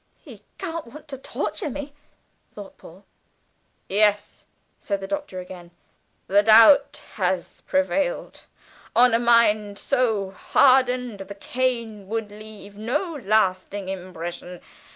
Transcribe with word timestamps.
"He 0.17 0.41
can't 0.57 0.87
want 0.87 1.07
to 1.09 1.17
torture 1.19 1.69
me," 1.69 1.93
thought 2.53 2.79
Paul. 2.79 3.05
"Yes," 3.87 4.45
said 4.79 4.99
the 4.99 5.05
Doctor 5.07 5.39
again, 5.39 5.69
"the 6.25 6.41
doubt 6.41 7.03
has 7.17 7.61
prevailed. 7.67 8.45
On 8.95 9.13
a 9.13 9.19
mind 9.19 9.77
so 9.77 10.31
hardened 10.31 11.19
the 11.19 11.35
cane 11.35 12.07
would 12.07 12.31
leave 12.31 12.79
no 12.79 13.13
lasting 13.15 13.89
impression. 13.89 14.59